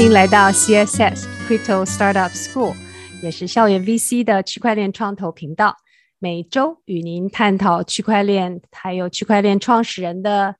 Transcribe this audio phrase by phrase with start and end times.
[0.00, 2.74] 欢迎来到 CSS Crypto Startup School，
[3.22, 5.76] 也是校园 VC 的区块链创投频道。
[6.18, 10.56] 每周与您探讨区块链，还有区块链创始人的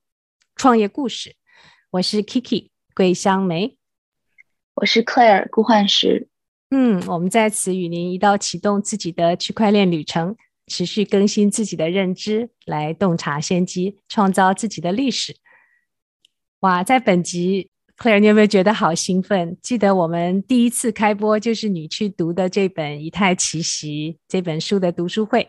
[0.56, 1.36] 创业故事。
[1.92, 3.78] 我是 Kiki 桂香梅，
[4.74, 6.28] 我是 Claire 顾焕石。
[6.68, 15.34] 嗯，我们在此与您一道启动自己的区块链旅程，持续更新自己的认知，来洞察先机，创造自己的历史。
[16.58, 17.70] 哇，在本集。
[18.02, 19.58] Claire，你有没有觉得好兴奋？
[19.60, 25.46] 记得我们第一次开播就是你去读的这本《以太奇袭》这本书的读书会，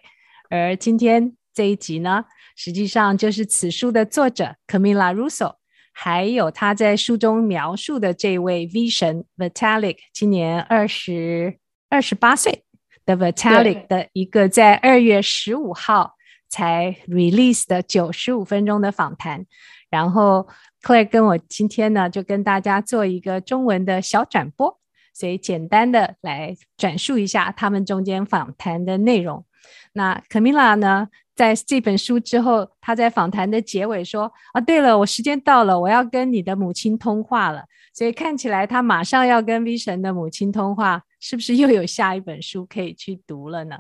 [0.50, 2.26] 而今天这一集呢，
[2.58, 5.54] 实际上就是此书的作者 Camila Russo，
[5.94, 11.58] 还有他在书中描述的这位 V 神 Vitalik，今年二十
[11.88, 12.66] 二十八岁
[13.06, 16.16] 的 Vitalik 的一个在二月十五号
[16.50, 19.46] 才 release 的九十五分钟的访谈，
[19.90, 20.50] 然后。
[20.82, 24.80] Claire 跟我今天呢，就跟大家做一个中文的小转播，
[25.14, 29.46] 所以简单的来转述一下他们中间访谈的内容。
[29.94, 43.80] 那 Camila 呢，在这本书之后，他在访谈的结尾说：“啊，对了，我时间到了，我要跟你的母亲通话了。”所以看起来他马上要跟 V 神的母亲通话，是不是又有下一本书可以去读了呢？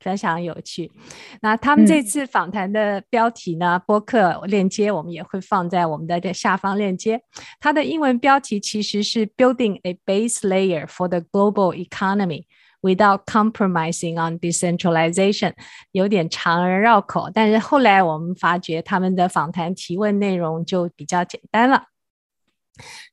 [0.00, 0.90] 非常有趣。
[1.42, 3.80] 那他们这次访谈的标题呢？
[3.80, 7.20] 嗯、播客链接我们也会放在我们的下方链接。
[7.60, 12.46] 它的英文标题其实是 “Building a Base Layer for the Global Economy
[12.80, 15.52] Without Compromising on Decentralization”，
[15.92, 17.30] 有点长而绕口。
[17.32, 21.84] 但是后来我们发觉他们的访谈提问内容就比较简单了。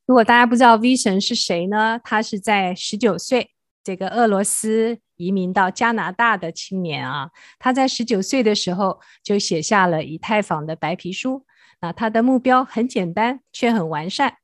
[0.05, 1.99] 如果大家不知道 V 神是谁呢？
[2.01, 3.51] 他是在十九岁，
[3.87, 4.99] 这个俄罗斯。
[5.15, 11.43] 移民到加拿大的青年啊，他在十九岁的时候就写下了以太坊的白皮书。
[11.81, 14.35] 那他的目标很简单，却很完善，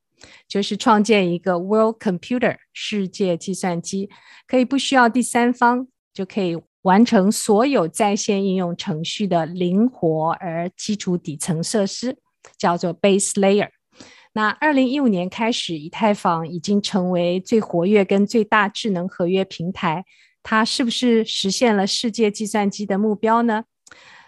[0.48, 4.10] 就是创建一个 World Computer 世界计算机，
[4.48, 12.18] 可以不需要第三方就可以完成所有在线应用程序的灵活而基础底层设施，
[12.58, 13.70] 叫做 Base Layer。
[14.34, 20.04] 那二零一五年开始，以太坊已经成为最活跃跟最大智能合约平台。
[20.42, 23.64] 它是不是实现了世界计算机的目标呢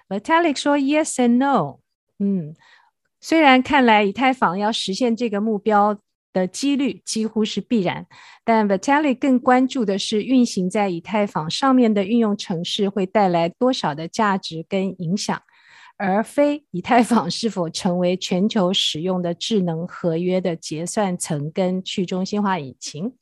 [0.08, 1.80] ？Vitalik 说：“Yes and no。”
[2.20, 2.56] 嗯，
[3.20, 6.00] 虽然看来以太坊要实现这个目标
[6.32, 8.06] 的几率几乎是必然，
[8.46, 15.42] 但 Vitalik 更关注的是运行在以太坊上面的运用程式会带来多少的价值跟影响，
[15.98, 23.14] 而非以太坊是否成为全球使用的智能合约的结算层跟去中心化引擎。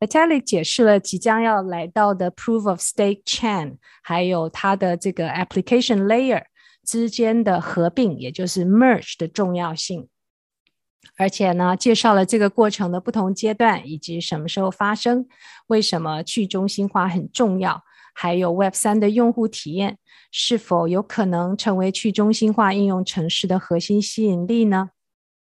[0.00, 6.44] Vitalik 解释了即将要来到的 Proof of Stake Chain，还有它的这个 Application Layer
[6.84, 10.08] 之间的合并，也就是 Merge 的重要性。
[11.16, 15.26] 而且呢，介绍了这个过程的不同阶段以及什么时候发生，
[15.68, 17.82] 为什么去中心化很重要，
[18.14, 19.98] 还有 Web 三的用户体验
[20.30, 24.90] 是否有可能成为去中心化应用城市的核心吸引力呢？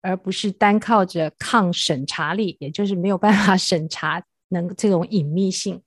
[0.02, 4.22] 而不是单靠着抗审查力，也就是没有办法 审查。
[4.52, 5.80] 能这种隐秘性，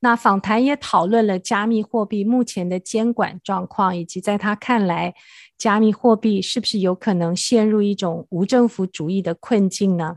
[0.00, 5.14] 那访谈也讨论了加密货币目前的监管状况，以及在他看来，
[5.56, 10.16] 加密货币是不是有可能陷入一种无政府主义的困境呢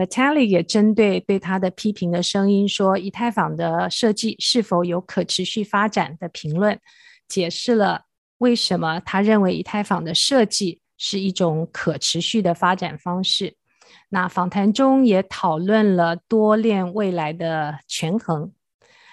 [0.00, 6.80] ？Vitalik 也针对对他的批评的声音说，以太坊的设计是否有可持续发展的评论，
[7.28, 8.06] 解释了
[8.38, 13.54] 为什么他认为以太坊的设计是一种可持续的发展方式。
[14.08, 18.50] 那访谈中也讨论了多链未来的权衡，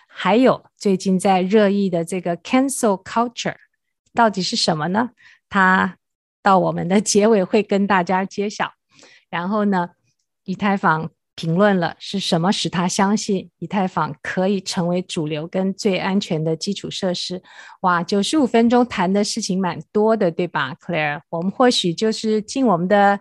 [0.08, 3.58] 还有最近在热议的这个 cancel culture
[4.14, 5.10] 到底是什么呢？
[5.50, 5.98] 他
[6.42, 8.72] 到我们的结尾会跟大家揭晓。
[9.30, 9.90] 然后呢，
[10.48, 17.40] 以太坊评论了是什么使他相信以太坊可以成为主流跟最安全的基础设施。
[17.82, 21.22] 哇，九十五分钟谈的事情蛮多的，对吧，Claire？
[21.30, 23.20] 我们或许就是尽我们的。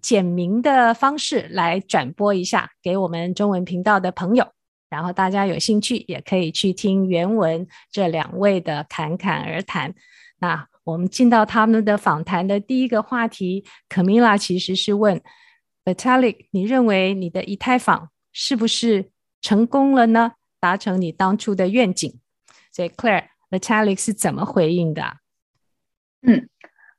[0.00, 4.46] 简明的方式来转播一下给我们中文频道的朋友，
[4.88, 9.92] 然后大家有兴趣也可以去听原文这两位的侃侃而谈。
[10.38, 15.20] 那我们进到他们的访谈的第一个话题，Camila 其实是问
[15.88, 20.32] Vitalik，你认为你的以太坊是不是成功了呢？
[20.60, 22.20] 达成你当初的愿景？
[22.70, 25.16] 所以 Claire，Vitalik 是怎么回应的？
[26.20, 26.46] 嗯。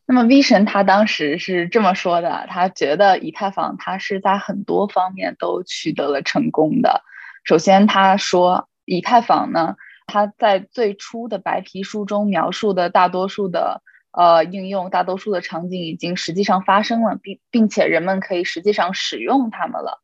[0.07, 7.03] 那么 V 神他当时是这么说的，他觉得以太坊它是在很多方面都取得了成功的。
[7.43, 9.75] 首先，他说以太坊呢，
[10.07, 20.01] 它在最初的白皮书中描述的大多数的呃应用，大多数的场景已经实际上发生了，并并且人们可以实际上使用它们了。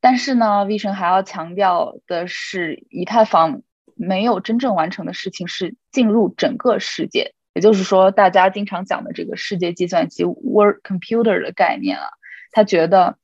[0.00, 3.62] 但是呢，V 神还要强调的是，以太坊
[3.96, 12.06] 没有真正完成的事情是进入整个世界，也就是说，大家经常讲的这个世界计算机 （World Computer） 的概念啊。
[12.52, 13.18] 他觉得，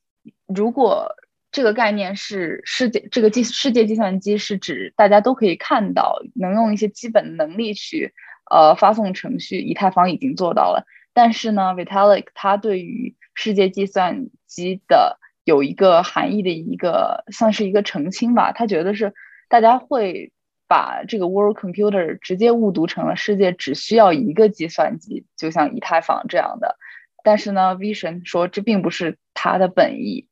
[0.45, 1.15] 如果
[1.51, 8.13] 这个概念是世界这个计世界计算机是指大家都可以看到，能用一些基本能力去
[8.49, 10.85] 呃发送程序，以太坊已经做到了。
[11.13, 19.13] 但是呢，Vitalik 他对于世界计算机的有一个含义的一个算是一个澄清吧，他觉得是
[19.49, 20.31] 大家会
[20.67, 26.77] 把这个 World Computer 直接误读成了世界只需要一个计算机，就像以太坊这样的。
[27.23, 30.27] 但是呢，V 神说这并不是他的本意。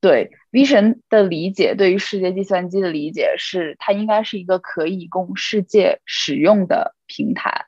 [0.00, 7.66] 对 V 神的理解，对于世界计算机的理解是，它应该是一个可以供世界使用的平台，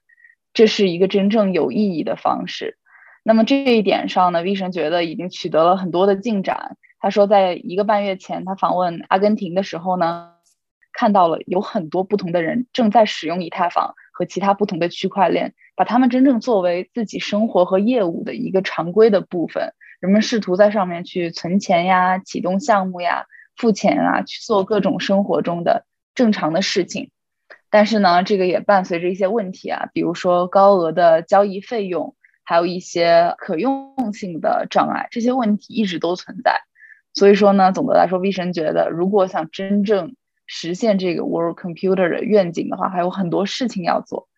[0.54, 2.78] 这是一个真正有意义的方式。
[3.22, 6.76] 那么这一点上呢，V 神觉得已经取得了很多的进展。
[6.98, 10.32] 他说，在一个半月前，他访问阿根廷的时候呢，
[10.92, 19.74] 看到了有很多不同的人正在使用以太坊和其他不同的区块链，把它们真正作为自己生活和业务的一个常规的部分。
[20.00, 23.26] 人们试图在上面去存钱呀、启动项目呀、
[23.56, 27.10] 付钱啊，去做各种生活中的正常的事情。
[27.74, 36.60] 但是呢，这个也伴随着一些问题啊，比如说高额的交易费用，还有一些可用性的障碍，这些问题一直都存在。
[37.14, 40.14] 所以说呢，总的来说，V 神觉得，如果想真正
[40.46, 44.28] 实现这个 World Computer 的愿景的话，还有很多事情要做。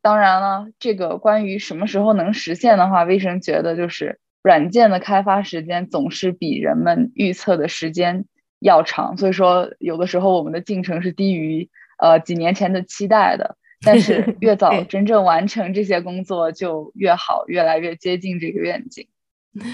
[0.00, 4.20] 当然了，这个关于什么时候能实现的话，V 神觉得就是。
[4.42, 8.24] 软件的开发时间总是比人们预测的时间
[8.60, 11.68] 要长，所以说有的时候我们的进程是低于
[12.00, 13.56] 呃几年前的期待的。
[13.82, 19.06] 但是 越早真正完成这些工作就越好，越来越接近这个愿景。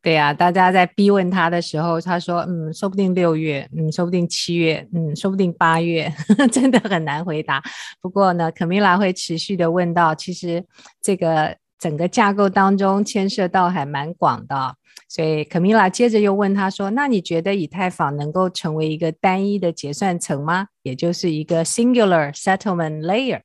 [0.00, 6.12] 对呀、啊，大家在逼问他的时候，他说：“嗯，说不定六月，嗯，说不定七月，嗯，说不定八月，
[6.52, 7.62] 真的很难回答。”
[8.00, 10.64] 不过呢，Camilla 会持续的问到，其实
[11.02, 11.56] 这个。
[11.80, 14.74] 整个架构当中牵涉到还蛮广的，
[15.08, 20.68] 所以，Camila 接着又问他说：“那你觉得以太坊能够成为一个单一的结算层吗？
[20.82, 23.40] 也就是一个 singular settlement layer，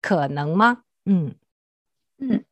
[0.00, 1.34] 可能吗？”嗯
[2.18, 2.42] 嗯，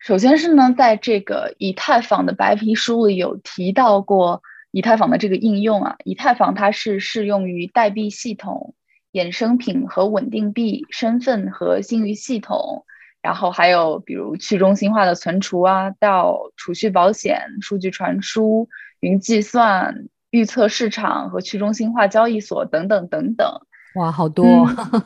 [0.00, 4.42] 首先是呢，在这个以太坊的白皮书里有提到过
[4.72, 8.74] 以太坊的这个应用啊，以太坊它是适用于代币系统、
[9.12, 12.84] 衍生品和稳定币、身份和信誉系统。
[13.22, 23.48] 然后还有比如去中心化的存储啊，到储蓄保险、数据传输、云计算、预测市场和去中心化交易所等等等等。
[23.94, 24.44] 哇，好多！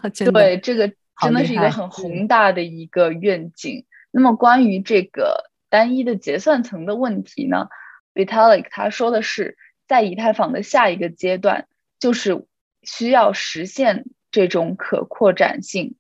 [0.02, 0.90] 嗯、 对，这个
[1.20, 3.84] 真的是一个很宏大的一个愿景。
[4.10, 7.68] 那么关于这个单一的结算层的问题呢
[8.14, 11.66] ，Vitalik 他说的是，在以太坊的下一个阶段，
[11.98, 12.46] 就是
[12.82, 15.96] 需要实现这种可扩展性。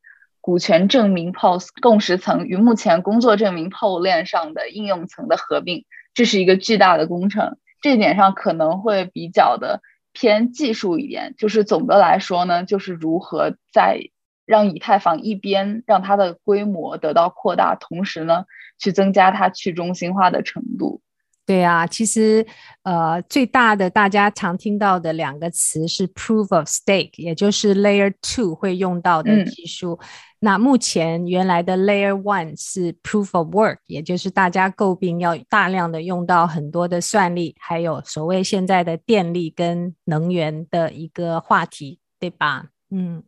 [0.46, 7.58] 股权证明 POS 共识层与目前工作证明 POS 链上的应用层的合并，这是一个巨大的工程。
[7.82, 9.82] 这点上可能会比较的
[10.12, 11.34] 偏技术一点。
[11.36, 14.10] 就是总的来说呢，就是如何在
[14.44, 18.44] 让以太坊一边让它的规模得到扩大，同时呢，
[18.78, 21.00] 去增加它去中心化的程度。
[21.46, 22.44] 对啊，其实
[22.82, 29.96] 呃，最大的大家常听到的两个词是 Proof of Stake，也就是 Layer Two 会用到的技术。
[30.02, 30.06] 嗯、
[30.40, 42.66] 那目前原来的 Layer One 是 Proof of Work，也就是大家诟病要大量的用到很多的算力，还有所谓现在的电力跟能源的一个话题，对吧？
[42.90, 43.22] 嗯，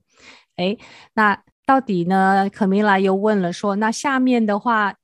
[0.57, 0.77] 哎，
[1.15, 4.97] 那到底呢？Camilla 又问了说，那下面的话。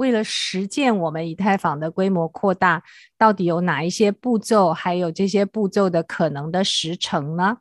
[0.00, 2.82] 为了实践我们以太坊的规模扩大，
[3.18, 4.72] 到底有哪一些步骤？
[4.72, 7.58] 还有这些步骤的可能的时程呢？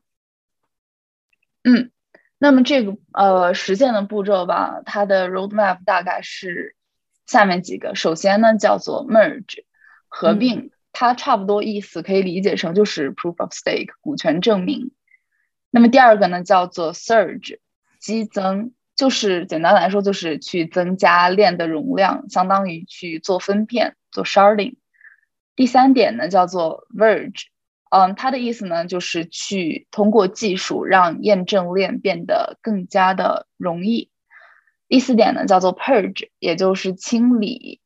[1.66, 1.92] 嗯，
[2.38, 6.78] 那么这个呃实践的步骤吧，它的 roadmap 大概是
[7.26, 7.94] 下面几个。
[7.94, 9.66] 首先呢，叫做 merge
[10.08, 14.92] 合并，嗯、它差不多意思可以理解成就是 proof of stake 股权证明。
[15.72, 17.58] 那么第二个呢，叫做 surge
[18.00, 18.72] 激增。
[19.00, 24.76] 就是简单来说，就是去增加链的容量，相当于去做分片、做 sharding。
[25.56, 27.44] 第三点呢，叫做 verge，
[27.92, 34.10] 嗯，它的意思呢，就是去通过技术让验证链变得更加的容易。
[34.90, 37.80] 第四点呢，叫做 purge，也就是清理。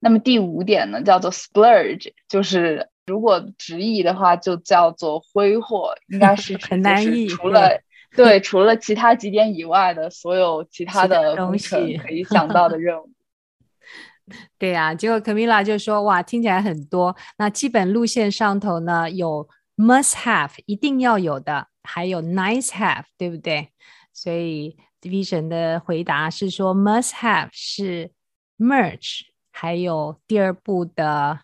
[0.00, 7.80] 那么第五点呢，叫做 splurge，就是如果直译的话，就叫做挥霍，应该是 很难译，除了。
[8.16, 13.10] 对，除了其他几点以外的所有其他的东西可以想到的任务。
[14.58, 17.14] 对呀、啊，结果 Camila 就说：“哇，听起来很多。
[17.38, 23.70] 那基本路线上头呢，有 must have 一定要有的，还有 nice have，对不对？
[24.12, 28.12] 所以 Vision 的回答是说，must have 是
[28.58, 31.40] merge，还有第二步的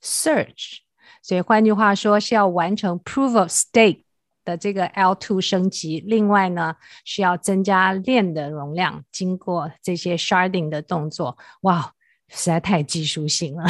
[0.00, 0.78] search。
[1.20, 4.04] 所以换句话说，是要完成 proof of stake
[4.44, 6.00] 的这个 L2 升级。
[6.06, 11.36] 另外呢，需要增加链的容量，经过这些 sharding 的动作。
[11.62, 11.92] 哇！”
[12.34, 13.64] 实在太技术性了，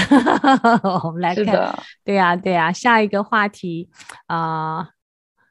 [1.03, 3.91] 我们来看，对呀、啊，对呀、啊，下一个话题
[4.27, 4.89] 啊、呃，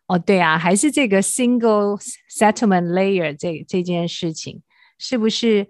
[0.08, 2.00] 哦，对啊，还是这个 single
[2.34, 4.62] settlement layer 这这件事情，
[4.98, 5.68] 是不是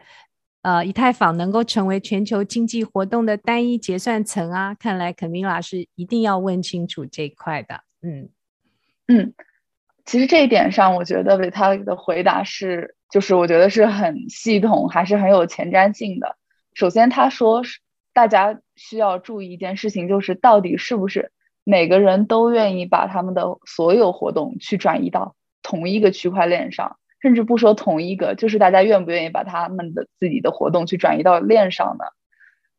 [0.62, 4.76] 呃，以太坊能够成为全球经济活动的单一结算层啊？
[4.76, 8.30] 看来 Camila 是一定要问清楚这一块的，嗯
[9.12, 9.34] 嗯，
[10.06, 16.38] 其实这一点上，我觉得维他的回答是，就是我觉得是很系统，还是很有前瞻性的。
[16.74, 17.62] 首先，他说
[18.14, 21.34] 大家需要注意一件事情，就是到底是不是
[21.66, 32.06] 每个人都愿意把他们的所有活动去转移到同一个区块链上，甚至不说同一个，就是大家愿不愿意把他们的自己的活动去转移到链上呢？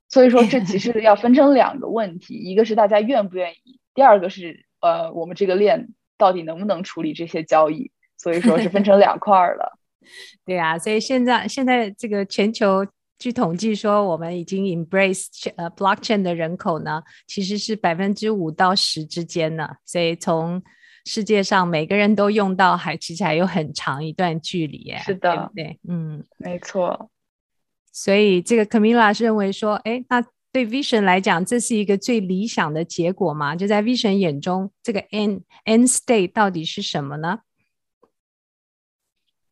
[0.08, 5.88] 所以说，这其实要分成两个问题，一个是大家愿不愿意，第二个是呃，我们这个链
[6.22, 7.90] 到底能不能处理这些交易？
[8.16, 9.78] 所以说是分成两块了。
[10.46, 12.86] 对啊，所以现在现在这个全球。
[13.18, 19.68] 据统计说，我们已经 embrace 呃 blockchain 的人口呢，其实是百分之五到十之间呢。
[19.84, 20.60] 所以从
[21.04, 24.98] 世界上每个人都用到，还其实还有很长一段距离耶。
[25.04, 27.10] 是的，对，对，嗯，没错。
[27.92, 30.20] 所以这个 Camila 是认为说，哎，那
[30.52, 33.56] 对 Vision 来讲，这是一个最理想的结果吗？
[33.56, 37.40] 就在 Vision 眼中，这个 end end state 到底是什么呢？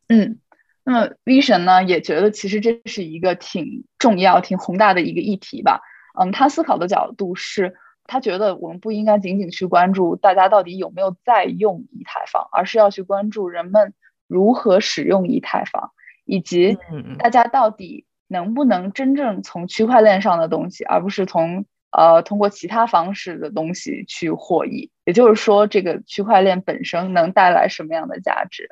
[0.09, 0.38] 嗯。
[0.83, 5.83] 那么 Vision 呢，也觉得其实这是一个挺重要、挺宏大的一个议题吧。
[6.19, 13.92] 嗯，他思考的角度是，他觉得我们不应该仅仅去关注大家到底有没有在用以太坊，而是要去关注人们
[14.26, 15.92] 如何使用以太坊，
[16.25, 16.78] 以及
[17.19, 24.89] 大家到底能不能真正从区块链上的东西，而不是从呃通过其他方式的东西去获益。
[25.05, 28.71] 也就是说，这个区块链本身能带来什么样的价值？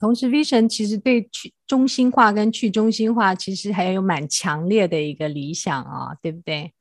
[0.00, 6.72] 同时，Vision 其实对去中心化跟去中心化其实还有蛮强烈的一个理想啊，对不对？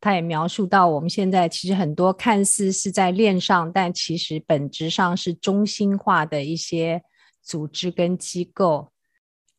[0.00, 7.02] 他也描述到，我们现在其实很多看似是在链上，但其实本质上是中心化的一些
[7.42, 8.92] 组织跟机构。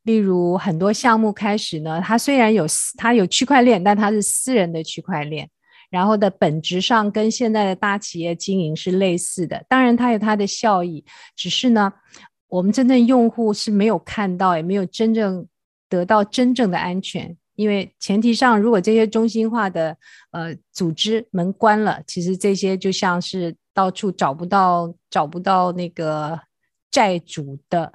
[0.04, 2.66] 例如，很多项目开始呢，它虽然有
[2.98, 5.50] 它有区块链，但它是私人的区块链，
[5.90, 9.66] 然后的本质上跟现在的大企业经营是类似的。
[9.70, 11.04] 当然，它有它的效益，
[11.36, 11.94] 只是呢。
[12.52, 15.48] 我们真正用户是没有看到，也没有真正
[15.88, 19.96] 得到真正的安全，因为前提上，如果这些中心化的
[20.32, 26.38] 呃组织门关了，其实这些就像是到处找不到找不到那个
[26.92, 27.94] 债主的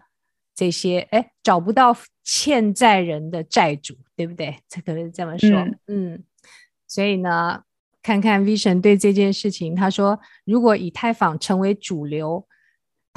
[0.57, 4.57] 这些，哎，找不到欠债人的债主，对不对？
[4.69, 6.25] 这可能这么说，嗯，嗯，
[6.89, 7.63] 所以呢，
[8.03, 12.45] 看看 Vision 对这件事情，他说，如果以太坊成为主流。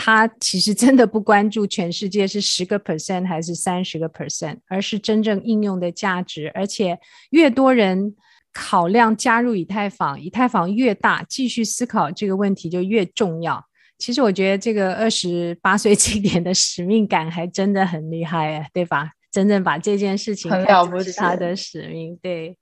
[0.02, 6.50] 他其实真的不关注全世界是十个 percent 还是三十个 percent，而是真正应用的价值。
[6.56, 6.98] 而且
[7.32, 8.16] 越多人
[8.54, 13.62] 考量加入以太坊，以太坊越大，继续思考这个问题就越重要。
[14.00, 19.12] 其实我觉得这个二十八岁青年的使命感还真的很厉害，对吧？
[19.32, 22.58] 真正把这件事情看作是他的使命，对。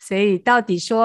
[0.00, 1.04] 所以到底说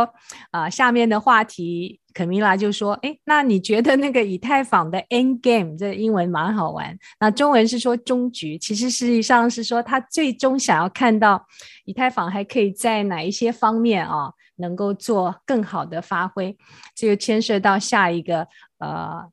[0.50, 2.00] 啊、呃，下面的话题。
[2.14, 6.98] 可米拉就说：“哎，那你觉得那个以太坊的 end game，这英文蛮好玩。
[7.20, 11.46] 那中文是说终局，其实实际上是说他最终想要看到
[11.86, 16.58] 以太坊还可以在哪一些方面啊，能够做更好的发挥。
[16.96, 18.48] 这就牵涉到下一个
[18.80, 19.30] 呃。”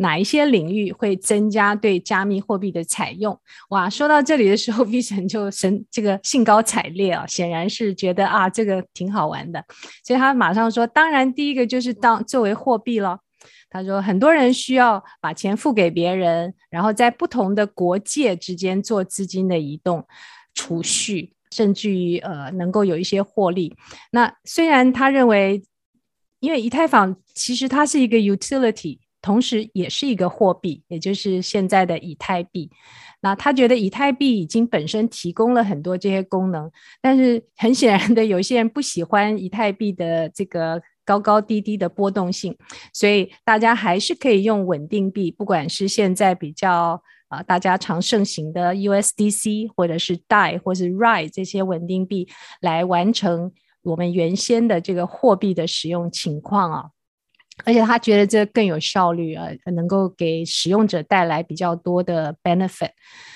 [0.00, 3.38] 哪一些领域会增加对加密货币的采用？
[3.68, 9.62] 哇，说到这里的时候， V 神就神这个兴高采烈啊，显然是觉得啊，这个挺好玩的，
[10.02, 13.20] 所以他马上说，当然第一个就是当作为货币了。
[13.68, 20.04] 他说，很多人需要把钱付给别人，然后在不同的国界之间做资金的移动、
[20.54, 23.76] 储蓄，甚至于呃能够有一些获利。
[24.12, 25.62] 那虽然他认为，
[26.40, 28.98] 因为以太坊其实它是一个 utility。
[29.22, 32.70] 同时也是一个货币，也就是现在的以太币。
[33.22, 36.70] 那他觉得以太币已经本身提供了很多这些功能，
[37.02, 42.56] 但是很显然的，有些人不喜欢以太币的这个高高低低的波动性，
[42.94, 52.26] 所以大家还是可以用稳定币，不管是现在比较啊、大家常盛行的 USDC，或者是 DAI 或是 RAI 这些稳定币
[52.60, 56.90] 来完成我们原先的这个货币的使用情况啊。
[57.64, 62.90] 而且他觉得这更有效率啊，能够给使用者带来比较多的 benefit。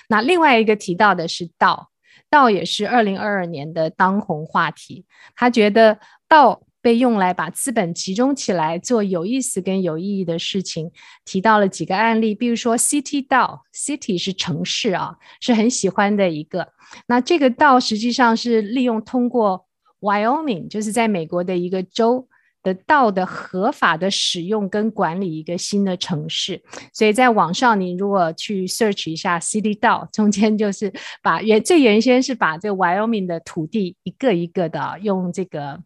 [0.09, 1.91] 那另外一个提到的是道”，
[2.31, 5.05] 道也是二零二二年的当红话题。
[5.37, 10.91] 他觉得道被用来把资本集中起来做有意思跟有意义的事情，
[11.25, 16.73] 提到了几个案例，比如说 City 道 ”，“City” 是城市啊，是很喜欢的一个。
[17.07, 19.67] 那这个道实际上是利用通过
[20.01, 22.29] Wyoming，就是在美国的一个州。
[22.65, 26.63] 得到的合法的使用跟管理一个新的城市，
[26.95, 30.91] 所以在网上你如果去 search 一下 City DAO，中间就是
[31.23, 35.79] 把原最原先是把这个 Wyoming 的土地一个一个的用这个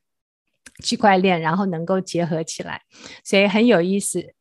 [0.84, 2.80] 区块链，然后能够结合起来，
[3.24, 4.32] 所以很有意思。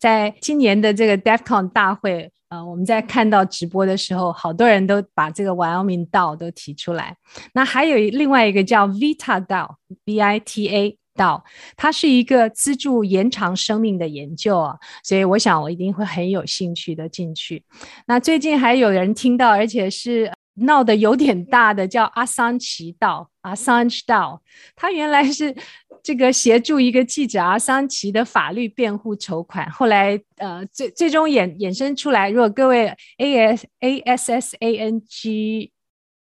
[0.00, 7.16] 在今年的这个 DevCon 大会，呃，我们在看到直播的时候，好多人都把这个 Wyoming DAO 都提出来。
[7.52, 10.98] 那还有另外一个叫 Vita DAO，V-I-T-A。
[11.18, 11.44] 道，
[11.76, 17.64] 它是一个资助延长生命的研究啊，所以我想我一定会很有兴趣的进去。
[18.06, 24.40] 那最近还有人听到，而且是闹得有点大的，叫阿桑奇道阿桑奇道。
[24.74, 25.54] 他原来是
[26.02, 35.72] 这个协助一个记者阿桑奇的法律辩护筹款，后来呃最最终衍衍生出来，如果各位 A S A S S A N G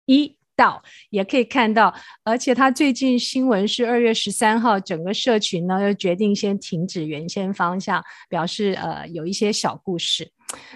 [0.06, 0.36] E。
[0.56, 1.94] 到也可以看到，
[2.24, 10.32] 而且他最近新闻是二月十三号，整个社群呢又决定先停止原先方向，表示呃有一些小故事。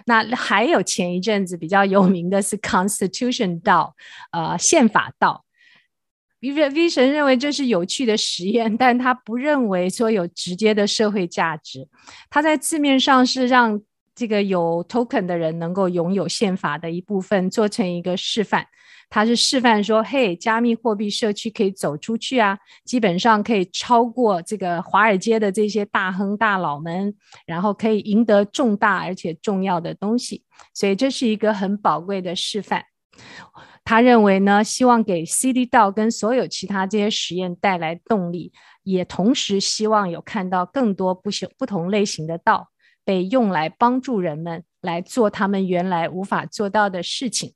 [0.05, 3.95] 那还有前一阵子比较有名的是 Constitution 道
[4.31, 5.41] 呃宪法 DAO。
[6.39, 11.87] V 神认为这是有趣的实验，但他不认为说有直接的社会价值。
[12.29, 13.81] 他在字面上是让
[14.17, 18.65] 这个有 token 的人能够拥有宪法的一部分，做成一个示范。
[19.09, 30.43] 他是示范说：“嘿，加密货币社区可以走出去啊，基本上可以超过这个华尔街的这些大亨大佬们，然后可以赢得重大而且重要的东西。
[30.73, 32.83] 所以这是一个很宝贵的示范。
[33.85, 38.51] 他认为呢，希望给 CD 道跟所有其他这些实验带来动力，
[38.83, 42.67] 也同时希望有看到更多不同不同类型的道
[43.07, 47.53] 被用来帮助人们来做他们原来无法做到的事情。”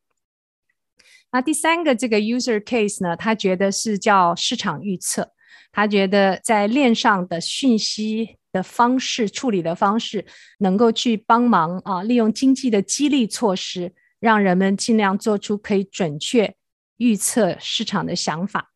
[1.33, 5.33] 那第三个这个 user case 呢，他觉得是叫市场预测。
[5.73, 10.25] 他觉得在链上的讯息的方式、处理的方式，
[10.59, 16.55] 能够去帮忙啊，利用经济的激励措施，让人们尽量做出可以准确
[16.97, 18.70] 预测市场的想法。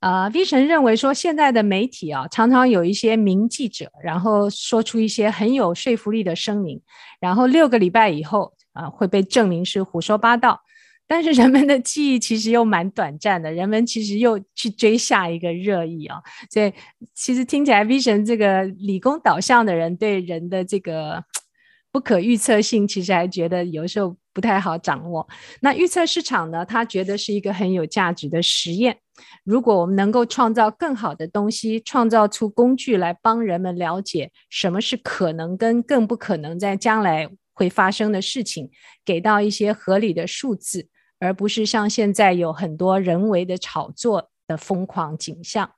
[0.00, 6.80] 啊，V 神认为说，现在的媒体啊，常常有一些名记者，然后说出一些很有说服力的声明，
[7.20, 10.60] 然后六个礼拜以后啊，会被证明是胡说八道。
[11.04, 16.72] 但是人们的记忆其实又蛮短暂的，人们其实又去追下一个热议啊，所以
[17.12, 21.22] 其实听起来 V 神这个理工导向的人对人的这个
[21.92, 25.28] 不可预测性，其实还觉得有时候不太好掌握。
[25.60, 28.98] 那预测市场呢，他觉得是一个很有价值的实验。
[29.44, 38.70] 如果我们能够创造更好的东西，创造出工具来帮人们了解什么是可能跟更不可能在将来会发生的事情，
[39.04, 40.88] 给到一些合理的数字。
[41.18, 45.70] 而不是像现在有很多人为的炒作的疯狂景象。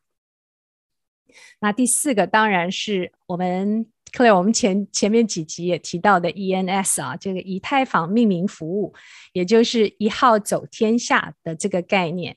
[1.61, 8.95] 那第四个当然是我们 Clare，我们前前面几集也提到的 ENS 啊，这个以太坊命名服务，
[9.33, 12.37] 也就是一号走天下的这个概念。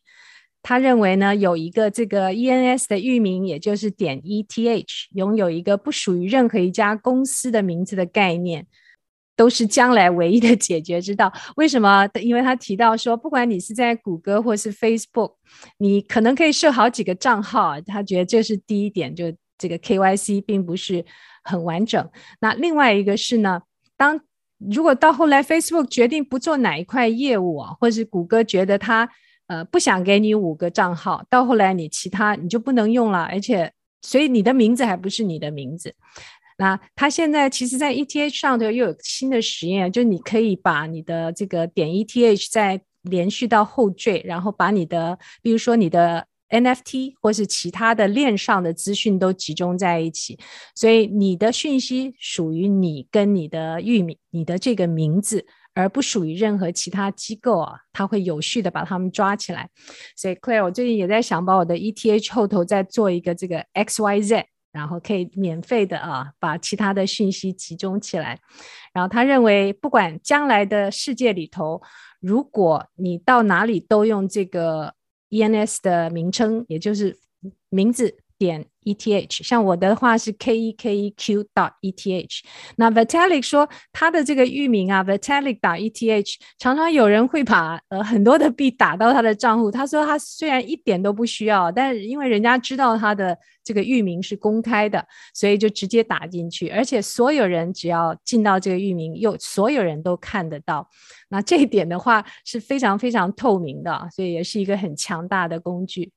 [0.63, 8.67] 他认为呢，有一个这个 ENS 的域名，也就是点 ETH，拥有一个不属于任何一家公司的名字的概念。
[9.37, 11.31] 都是将来唯一的解决之道。
[11.55, 12.05] 为什么？
[12.19, 15.35] 因为他提到说，不管你是在谷歌或是 Facebook，
[15.77, 17.79] 你可能可以设好几个账号。
[17.81, 21.05] 他觉得这是第一点，就这个 KYC 并不是
[21.43, 22.09] 很完整。
[22.41, 23.61] 那另外一个是呢，
[23.95, 24.19] 当
[24.57, 29.07] 如果到后来 Facebook 决定不做哪一块业务啊，或是谷歌觉得他
[29.45, 33.71] 呃不想给你五个账号，到后来你其他你就不能用了，而且
[34.01, 35.93] 所以你的名字还不是你的名字。
[36.57, 50.39] 那他现在其实，在 ETH 上头又有新的实验，就你可以把你的这个点 ETH 再连续到后缀，然后把你的，比如说你的 NFT 或是其他的链上的资讯都集中在一起，
[50.73, 59.69] 所以你的讯息属于你跟你的域名，你的这个名字，而不属于任何其他机构啊，它会有序的把它们抓起来。
[60.15, 64.43] 所以 Claire，我最近也在想把我的 ETH 后头再做一个这个 XYZ。
[64.77, 68.39] 然后可以免费的啊，把其他的讯息集中起来。
[68.93, 71.81] 然后他认为，不管将来的世界里头，
[72.19, 74.93] 如果你到哪里都用这个
[75.29, 77.17] ENS 的名称，也就是
[77.69, 82.39] 名字点 ETH，像我的话是 K E K E Q 到 ETH。
[82.77, 89.69] 那 Vitalik 说他的这个域名啊，Vitalik dot ETH，常常有人会把呃很多的币打到他的账户。
[89.69, 96.69] 他说他虽然一点都不需要，但是因为人家知道他的这个域名是公开的，所以就直接打进去。
[96.69, 100.87] 而且所有人只要进到这个域名，又所有人都看得到。
[101.29, 106.11] 那这一点的话是非常非常透明的，所以也是一个很强大的工具。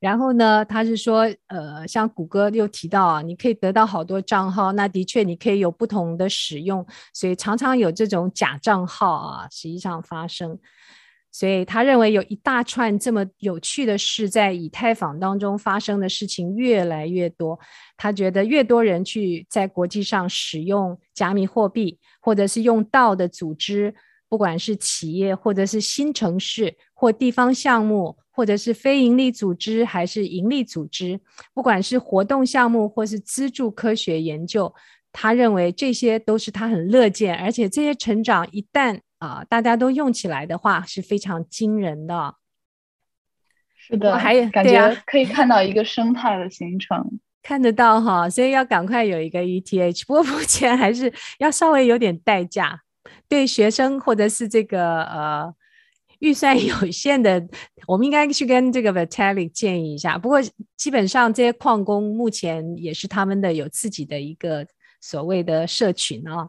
[0.00, 10.58] 然后呢，他是说，呃，像谷歌又提到啊，你可以得到好多账号，那的确你可以有不同的使用，所以常常有这种假账号啊，实际上发生。
[11.30, 17.60] 所以他认为有一大串这么有趣的事在以太坊当中发生的事情越来越多，
[17.96, 23.94] 他觉得越多人去在国际上使用加密货币，或者是用道的组织。
[24.28, 31.20] 不管是企业，或者是新城市，或地方项目，或者是非盈利组织，还是盈利组织，
[31.52, 34.74] 不管是活动项目，或是资助科学研究，
[35.12, 42.36] 他认为这些都是他很乐见，而且这些成长一旦啊、呃、大家都用起来的话，是非常惊人的。
[43.76, 47.04] 是的，还有感觉可以看到一个生态的形成，啊、
[47.42, 52.80] 看得到哈，所以要赶快有一个 ETH，不过目前还是要稍微有点代价。
[53.28, 55.54] 对学生或者是这个呃
[56.20, 57.46] 预算有限的，
[57.86, 60.16] 我们应该去跟这个 Vitalik 建议一下。
[60.16, 60.40] 不过
[60.76, 64.66] 基本上这些矿工目前也是他们的有自己的一个
[65.00, 66.48] 所谓的社群啊，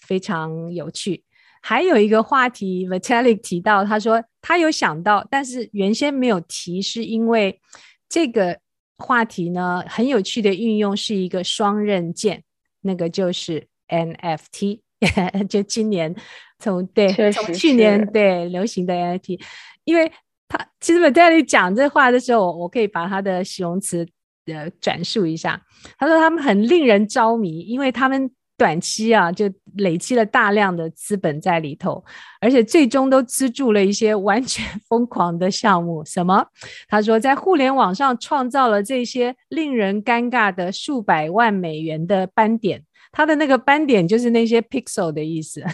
[0.00, 1.24] 非常有趣。
[1.60, 7.60] 还有一个话题，Vitalik 提到，他说他有想到，但是原先没有提，是因为
[8.08, 8.58] 这个
[8.98, 12.44] 话题呢很有趣的运用是一个双刃剑，
[12.82, 14.80] 那个就是 NFT。
[15.48, 16.12] 就今年
[16.58, 19.40] 从对从去年对流行的 NFT，
[19.84, 20.10] 因为
[20.48, 24.06] 他其实我在那里讲这话的时候，我可以把他的形容词
[24.46, 25.60] 呃转述一下。
[25.98, 32.04] 他说他们很令人着迷，因为他们短期啊就累积了大量的资本在里头，
[32.40, 36.04] 而且最终都资助了一些完全 疯狂的项目。
[36.04, 36.44] 什么？
[36.88, 42.82] 他说在互联网上创造了这些令人尴尬的数百万美元的斑点。
[43.10, 45.64] 他的那个斑点就是那些 pixel 的意思，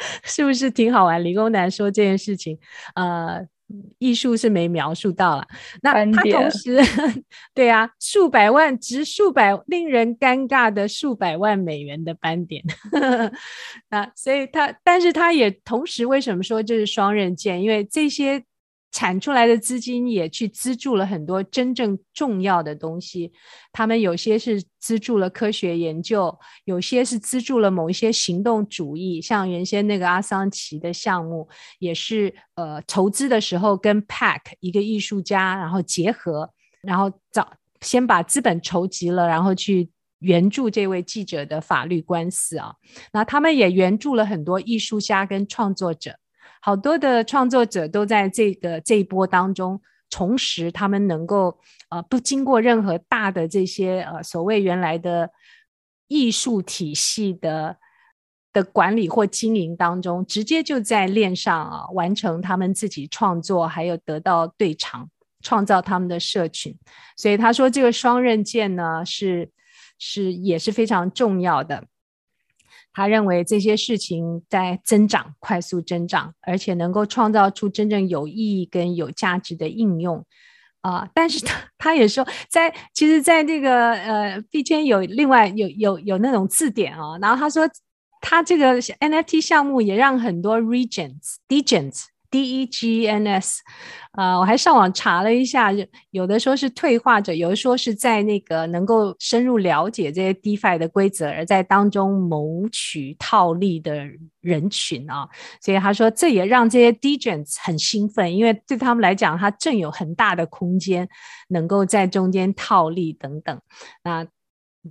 [0.24, 1.22] 是不是挺好玩？
[1.22, 2.58] 理工男说这件事情，
[2.94, 3.40] 呃，
[3.98, 5.46] 艺术是没描述到了。
[5.82, 6.78] 那他同时，
[7.54, 12.62] 对啊，数百万值数百令人尴尬的数百万美元的斑点，
[13.90, 17.62] 那所以他，但是他也同时为什么说这是双刃剑？
[17.62, 18.44] 因为这些。
[18.92, 23.32] 产出来的资金也去资助了很多真正重要的东西，
[23.72, 31.48] 他们有些是资助了科学研究，有些是资助了某一些行动主义，像原先那个阿桑奇的项目，
[31.78, 36.50] 也是呃筹资的时候跟 Pack 一个艺术家然后结合，
[36.82, 42.74] 然后找先把资本筹集了，然后去援助这位记者的法律官司啊，
[43.12, 46.16] 那他们也援助了很多艺术家跟创作者。
[46.60, 55.30] 好多的创作者都在这个这一波当中重拾他们能够呃不经过任何大的这些呃所谓原来的
[56.08, 57.76] 艺术体系的
[58.52, 65.08] 的管理或经营当中，直接就在链上啊完成他们自己创作，还有得到对偿，
[65.40, 66.76] 创造他们的社群。
[67.16, 69.48] 所以他说这个双刃剑呢是
[69.98, 71.84] 是也是非常重要的。
[72.92, 80.24] 他认为这些事情在增长，快速增长，而且能够创造出真正有意义跟有价值的应用。
[80.82, 87.68] 啊、但是他他也说在，其实，在那个呃币圈有另外有有有那种字典啊、哦，然后他说
[88.22, 93.58] 他这个 NFT 项目也让很多 Degens DEGNS，
[94.12, 95.72] 呃，我还上网查了一下，
[96.10, 104.06] 有的说是退化者，有的说是在那个能够深入了解这些 DeFi 的规则，而在当中谋取套利的
[104.40, 105.28] 人群啊。
[105.60, 111.08] 所以他说，这也让这些 degen 很兴奋，因为对他们来讲，他正有很大的空间
[111.48, 113.60] 能够在中间套利等等。
[114.04, 114.24] 那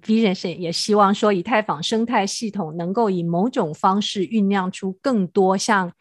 [0.02, 5.92] Vision 是也希望说，以太坊生态系统能够以某种方式酝酿出更多像。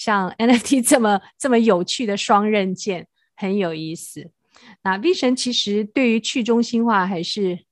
[0.00, 4.30] 像 NFT 这么这么有趣的双刃剑，很有意思。
[4.82, 7.66] 那 V 神其实对于去中心化还是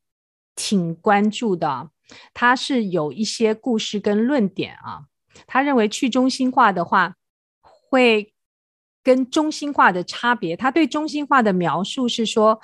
[0.54, 1.88] 挺关注的，
[2.34, 5.06] 他是有一些故事跟论点啊。
[5.46, 7.14] 他认为去中心化的话，
[7.62, 8.34] 会
[9.02, 10.54] 跟中心化的差别。
[10.54, 12.60] 他对中心化的描述是说，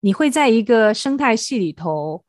[0.00, 2.26] 你会在一个生态系里头，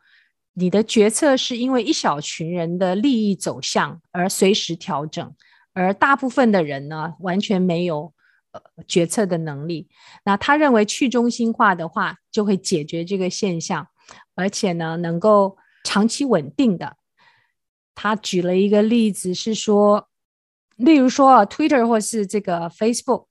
[0.54, 5.36] 你的决策是因为一小群人的利益走向而随时调整，
[5.74, 8.14] 而大部分的人呢，完全没有
[8.52, 9.88] 呃决策的能力。
[10.24, 13.88] 那他认为去中心化的话，就会解决这个现象，
[14.36, 16.98] 而且呢，能够长期稳定的。
[17.96, 20.08] 他举了一个例子是说，
[20.78, 23.26] 例如说啊，Twitter 或是这个 Facebook。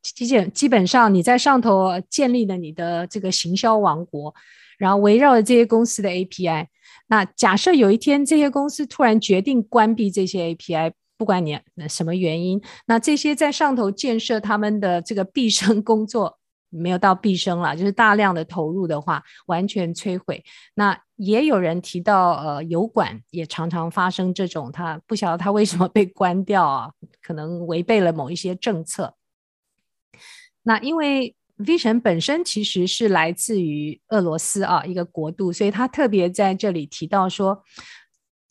[0.00, 4.32] 基本基本上，你在上头建立了你的这个行销王国，
[4.78, 6.68] 然后围绕着这些公司的 API。
[7.08, 16.38] 那假设有一天这些公司突然决定关闭这些 API，不管你什么原因，那这些在上头建设他们的这个毕生工作
[16.70, 20.44] 没有到毕生了，就是大量的投入的话，完全摧毁。
[20.74, 29.14] 那也有人提到，呃，油管也常常发生这种，他不晓得他为什么被关掉啊，可能违背了某一些政策。
[30.62, 37.64] 那因为 Vishen 本身其实是来自于俄罗斯啊，一个国度，所以他特别在这里提到说，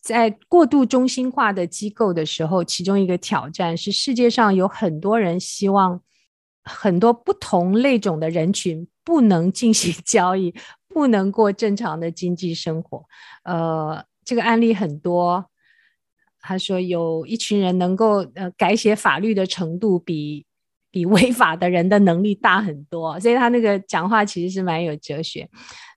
[0.01, 6.01] 在过度中心化的机构的时候，其中一个挑战是世界上有很多人希望
[6.63, 10.53] 很多不同类种的人群不能进行 交易，
[10.87, 13.05] 不能过正常的经济生活。
[13.43, 15.45] 呃，这个案例很多，
[16.39, 20.45] 他说有一群人能够呃改写法律的程度比。
[20.89, 25.47] 比违法的人的能力大很多，所以他那个讲话其实是蛮有哲学。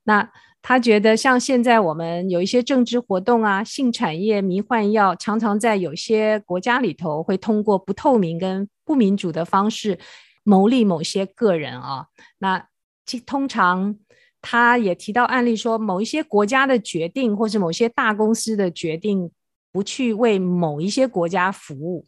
[0.02, 0.28] 那
[0.62, 9.98] 他觉得像现在我们有一些政治活动啊、性产业、迷幻药，常常在有些国家里头会通过不透明跟不民主的方式
[10.44, 12.06] 牟利某些个人啊。
[12.38, 12.66] 那
[13.24, 13.96] 通常
[14.42, 19.30] 他也提到案例说，某一些国家的决定或是某些大公司的决定，
[19.72, 22.06] 不去为某一些国家服务。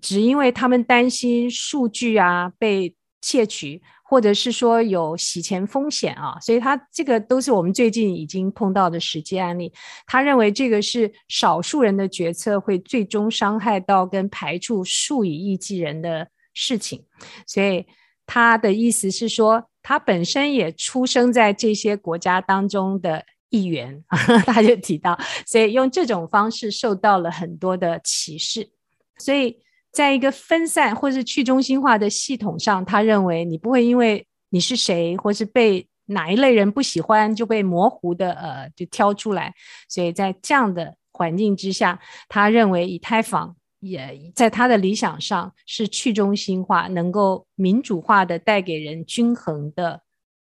[0.00, 9.72] 只因为他们担心数据啊被窃取，或者是说有洗钱风险啊，所以他这个都是我们最近已经碰到的实际案例。
[10.04, 17.04] 他认为这个是少数人的决策会最终伤害到跟排除数以亿计人的事情，
[17.46, 17.86] 所以
[18.26, 24.02] 他的意思是说，他本身也出生在这些国家当中的一员，
[24.44, 28.70] 他就提到，所以用这种方式受到了很多的歧视，
[29.18, 29.56] 所以。
[29.92, 39.52] 在一个分散或是去中心化的系统上，他认为你不会因为你是谁或是被哪一类人不喜欢就被模糊的呃就挑出来。
[39.88, 50.02] 所以在这样的环境之下，他认为以太坊也在他的理想上是去中心化，能够民主化的带给人均衡的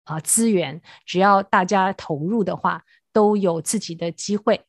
[0.04, 4.62] 啊、资源，只要大家投入的话，都有自己的机会。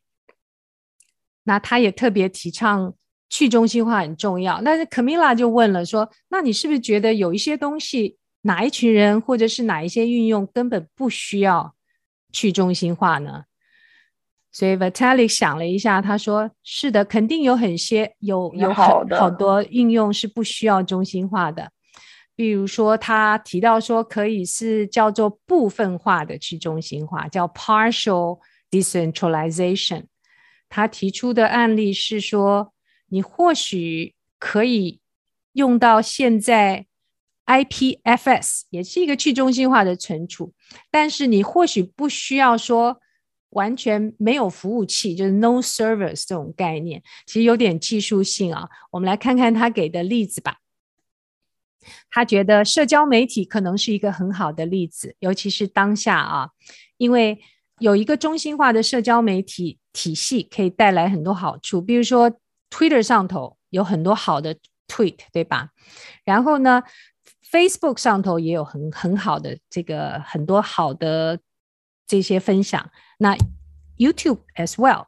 [1.44, 2.92] 那他也特别提倡。
[3.30, 11.74] 去中心化很重要，但是 Camilla 就问了说：“那你是不是觉得有一些东西，哪一群人或者是哪一些运用根本不需要
[12.32, 13.42] 去中心化呢？”
[14.50, 21.70] 所以 Vitalik 想了一下，他说：“是的，肯定有很些有有好好多应用是不需要中心化的，
[22.34, 28.38] 比如说他提到说可以是叫做部分化的去中心化，叫 partial
[28.70, 30.04] decentralization。
[30.70, 32.72] 他提出的案例是说。”
[33.08, 35.00] 你或许可以
[35.52, 36.86] 用到现在
[37.46, 40.52] IPFS，也是一个去中心化的存储，
[40.90, 43.00] 但是你或许不需要说
[43.50, 48.68] 完全没有服务器，就是 no servers 这种概念，其实有点技术性啊。
[48.90, 50.58] 我们来看看他给的例子吧。
[52.10, 56.50] 他觉得社交媒体可能是一个很好的例子，尤其是当下啊，
[56.98, 57.40] 因为
[57.78, 62.38] 有一个中心化的社交媒体体系可以带来很多好处，比如说。
[62.70, 65.70] Twitter 上头有很多好的 tweet，对吧？
[66.24, 66.82] 然后呢
[67.50, 71.38] ，Facebook 上头也有很很好的这个很多好的
[72.06, 72.90] 这些分享。
[73.18, 73.36] 那
[73.96, 75.06] YouTube as well。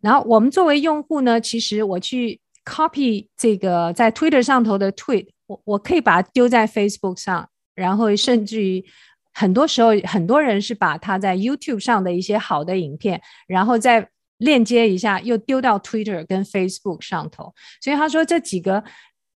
[0.00, 8.84] 然后我们作为用户呢，其实我去 copy 这个在 Twitter 上头的 tweet，我我可以把它丢在 Facebook 上，然后甚至于
[9.32, 14.08] 很多时候很多人是把它在 YouTube 上的一些好的影片，然后在
[14.38, 18.82] 链接一下，又丢到 Twitter 跟 Facebook 上头，所以他说这几个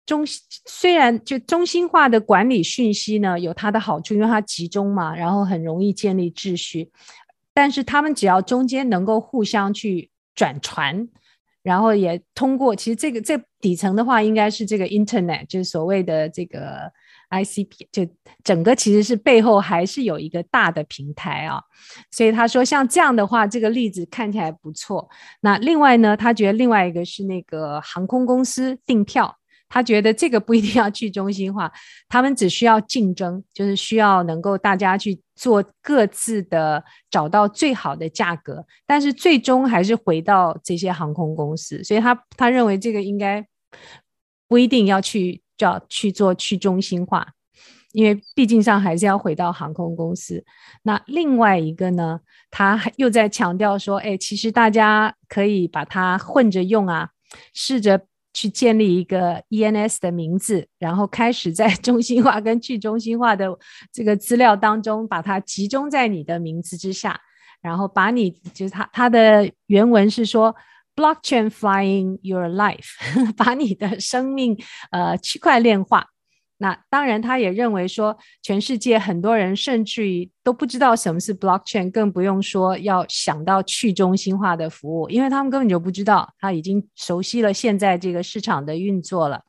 [0.06, 0.24] 中
[0.66, 6.90] 虽然就中心化的管理讯息呢，有它的好处，因为它集中嘛，然后很容易建立秩序，
[7.54, 11.08] 但是他们只要中间能够互相去转传，
[11.62, 16.92] 然后也通过，其实这个这底层的话，应该是这个 Internet，就是所谓的这个。
[17.30, 18.06] ICP 就
[18.42, 21.60] 整个其实是背后还是有一个大的平台啊，
[22.10, 25.08] 所以他说像这样的话，这个例子看起来不错。
[25.40, 29.36] 那另外呢，他觉得另外一个是那个航空公司订票，
[29.68, 31.70] 他觉得这个不一定要去中心化，
[32.08, 43.46] 他们只需要竞争，就是需要能够大家去做各自的，找到最好的价格，但是最终还是回到这些航空公司，所以他他认为这个应该
[44.48, 47.28] 不一定要去叫去做去中心化。
[47.92, 50.44] 因为毕竟上还是要回到航空公司。
[50.82, 57.08] 那另外一个呢，他又在强调说，哎，其实大家可以把它混着用啊，
[57.54, 57.98] 试着
[58.34, 63.48] 去建立一个 ENS 的名字，然后开始在 中心化跟去中心化的
[63.90, 67.18] 这个资料当中，把它集中在你的名字之下，
[67.62, 70.54] 然后把你就是他他的原文是说
[70.98, 72.96] ，Blockchain flying your life，
[73.38, 74.58] 把你的生命
[74.90, 76.08] 呃区块链化。
[76.60, 89.44] 那当然，他也认为说，全世界很多人甚至于都不知道什么是 blockchain，更不用说要想到去中心化的服务，因为他们根本就不知道，他已经熟悉了现在这个市场的运作了。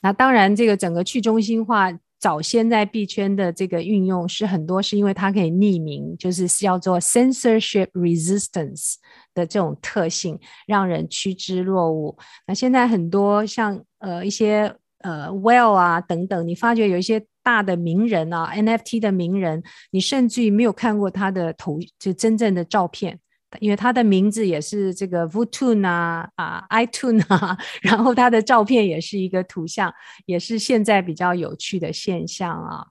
[0.00, 1.92] 那当然，这个整个去中心化
[2.24, 8.94] 早先在币圈的这个运用是很多，是因为它可以匿名，就是叫做 censorship resistance
[9.34, 12.16] 的这种特性，让人趋之若鹜。
[12.46, 14.74] 那现在很多像呃一些。
[15.04, 23.20] 呃，Well 啊，等等，你发觉有一些大的名人啊，NFT 的名人，你甚至于没有看过他的头，就真正的照片，
[23.60, 29.92] 因为他的名字也是这个 Vutun 啊啊 iTune 啊， 然后他的照片也是一个图像，
[30.26, 32.86] 也是现在比较有趣的现象啊。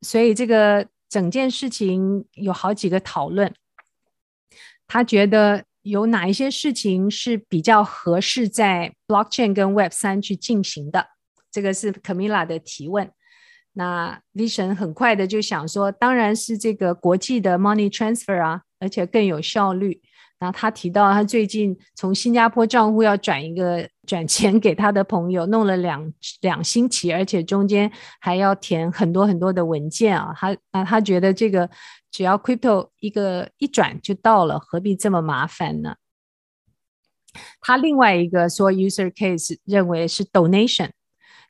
[0.00, 3.52] 所以这个整件事情有好几个讨论，
[4.86, 5.64] 他觉得。
[5.84, 11.08] 有哪一些事情是比较合适在 blockchain 跟 Web 三去进行的？
[11.50, 13.10] 这个是 Camilla 的提问。
[13.72, 20.02] 那 Vision 很快的就想说，当然是这个国际的 money transfer 啊，而且更有效率。
[20.38, 27.90] 然后他提到，他最近从新加坡账户要转一个转钱给他的朋友，弄了两两星期，而且中间
[28.20, 30.34] 还要填很多很多的文件啊。
[30.36, 31.70] 他啊，他觉得这个。
[32.14, 35.94] 只要 crypto 一个一转就到了，何必这么麻烦呢？
[37.58, 40.90] 他另外一个说 user case 认为是 donation，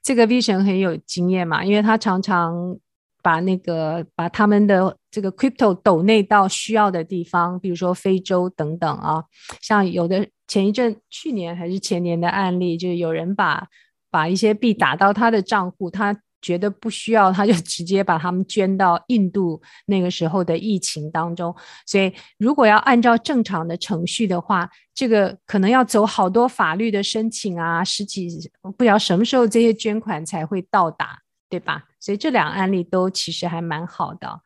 [0.04, 2.78] 这个 Vision 很有经验嘛，因为他常常
[3.22, 9.24] 把那个把他们的这个 crypto 抖内到需要的地方，比如说非洲等等啊。
[9.60, 13.66] 像有的前一阵去年还是前年的案例，就是有人把
[14.10, 16.20] 把一些币打到他的账户，他。
[16.42, 21.54] 觉得不需要，他就直接把他们捐到印度那个时候的疫情当中。
[21.86, 28.28] 所以，如果要按照正常的程序的话，这个可能要走好多法律的申请啊，十几
[28.76, 31.16] 不知道什么时候这些捐款才会到达，
[31.48, 31.84] 对吧？
[32.02, 34.40] 所以这两个案例都其实还蛮好的。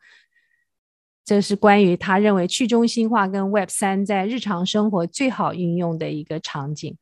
[1.25, 6.95] 这是关于他认为去中心化跟 Web 三在日常生活最好运用的一个场景。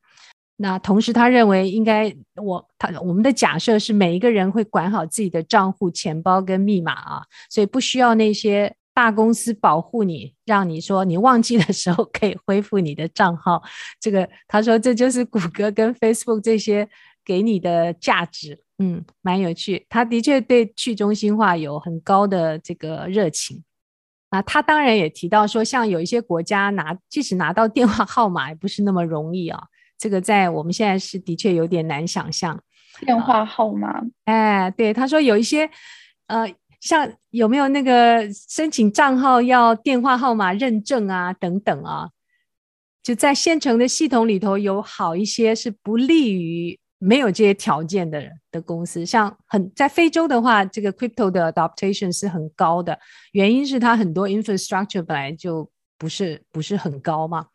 [0.56, 13.62] 那同时，他认为应该我他我们的假设是每一个人会管好自己的账户、钱包跟密码啊，所以不需要那些大公司保护你，让你说你忘记的时候可以恢复你的账号。
[14.00, 16.88] 这个他说这就是谷歌跟 Facebook 这些
[17.22, 19.86] 给你的价值，嗯，蛮有趣。
[19.88, 23.64] 他的确对去中心化有很高的这个热情。
[24.30, 29.62] 那他当然也提到说，像有一些国家拿即使拿到电话号码也不是那么容易啊。
[29.96, 32.60] 这个在我们现在是的确有点难想象，
[33.00, 34.02] 电话号码。
[34.26, 35.70] 哎，对，他说有一些，
[36.26, 36.46] 呃，
[36.80, 42.10] 像有没有那个申请账号要电话号码认证啊，等等啊，
[43.02, 49.04] 就在现成的系统里头有好一些是不利于没有这些条件的的公司。
[49.04, 52.98] 像很在非洲的话，这个 crypto 的 adoption 是很高的，
[53.32, 57.46] 原因是它很多 infrastructure 本来就不是不是很高嘛，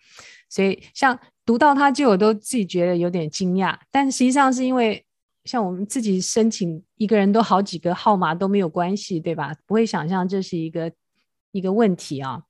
[0.49, 1.19] 所以像。
[1.43, 5.03] 读到他就我都自己觉得有点惊讶，但实际上是因为
[5.43, 9.51] 像我们自己申请一个人都好几个号码都没有关系，对吧？
[9.65, 10.89] 不会想象这是一个
[11.51, 12.43] 一个问题啊。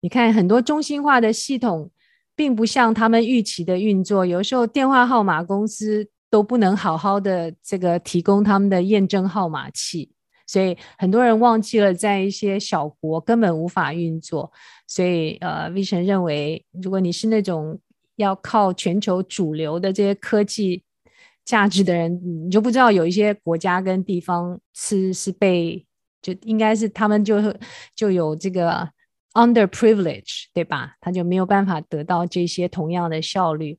[0.00, 1.92] 你看很多中心化的系统，
[2.34, 10.10] 并不像他们预期的运作，有时候电话号码公司都不能好好的这个提供他们的验证号码器。
[10.46, 14.52] 所以很多人忘记了，在一些小国根本无法运作。
[14.86, 17.78] 所以呃，V 神认为，如果你是那种
[18.16, 20.82] 要靠全球主流的这些科技
[21.44, 25.86] 价值的人，你就不知道有一些国家跟地方是是被
[26.20, 27.40] 就应该是他们就
[27.94, 28.86] 就有这个
[29.34, 30.96] underprivilege，对吧？
[31.00, 33.78] 他就没有办法得到这些同样的效率。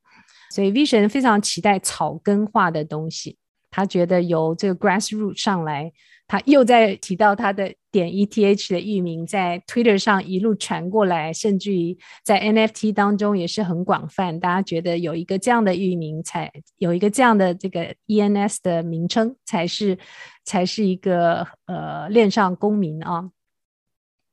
[0.51, 3.37] 所以 Vision 非常期待草根化的东西。
[3.71, 5.91] 他觉得由这个 grassroot 上来，
[6.27, 14.39] 他又在提到他的点 ETH 的域名在 Twitter 上一路传过来，甚至于在 NFT 当中也是很广泛。
[14.39, 19.97] 大家觉得有一个这样的域名才，有一个这样的这个 ENS 的名称，才是
[20.45, 23.31] 才是一个呃链上公民啊。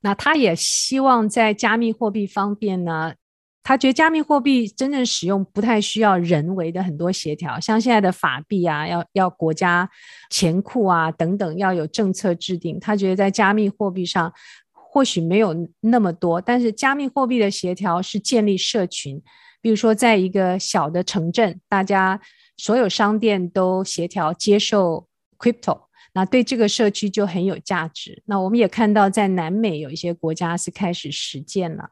[0.00, 3.14] 那他也希望在加密货币方面呢。
[3.62, 9.88] 他觉得加密货币真正使用不太需要人为的很多协调，像现在的法币啊，要要国家
[10.30, 12.80] 钱库啊等等要有政策制定。
[12.80, 14.32] 他觉得在加密货币上
[14.72, 19.22] 或许没有那么多，但是加密货币的协调是建立社群，
[19.60, 22.18] 比如说在一个小的城镇，大家
[22.56, 25.06] 所有商店都协调接受
[25.38, 25.82] crypto，
[26.12, 28.22] 那对这个社区就很有价值。
[28.26, 31.90] 那我们也看到在南美有一些国家是开始实践了。